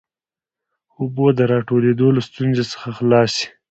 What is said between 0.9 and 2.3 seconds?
اوبو د راټولېدو له